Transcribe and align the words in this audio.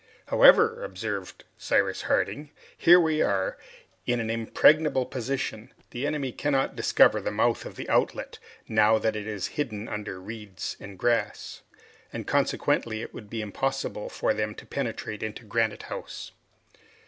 "However," 0.29 0.83
observed 0.83 1.43
Cyrus 1.59 2.01
Harding, 2.01 2.49
"here 2.75 2.99
we 2.99 3.21
are 3.21 3.55
in 4.07 4.19
an 4.19 4.31
impregnable 4.31 5.05
position. 5.05 5.71
The 5.91 6.07
enemy 6.07 6.31
cannot 6.31 6.75
discover 6.75 7.21
the 7.21 7.29
mouth 7.29 7.67
of 7.67 7.75
the 7.75 7.87
outlet, 7.87 8.39
now 8.67 8.97
that 8.97 9.15
it 9.15 9.27
is 9.27 9.49
hidden 9.61 9.87
under 9.87 10.19
reeds 10.19 10.75
and 10.79 10.97
grass, 10.97 11.61
and 12.11 12.25
consequently 12.25 13.03
it 13.03 13.13
would 13.13 13.29
be 13.29 13.43
impossible 13.43 14.09
for 14.09 14.33
them 14.33 14.55
to 14.55 14.65
penetrate 14.65 15.21
into 15.21 15.43
Granite 15.45 15.83
House." 15.83 16.31